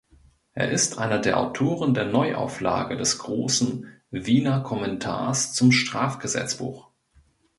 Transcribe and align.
Er 0.53 0.71
ist 0.71 0.97
einer 0.97 1.19
der 1.19 1.39
Autoren 1.39 1.93
der 1.93 2.05
Neuauflage 2.05 2.97
des 2.97 3.19
großen 3.19 3.85
"Wiener 4.09 4.61
Kommentars 4.61 5.53
zum 5.53 5.71
Strafgesetzbuch". 5.71 6.87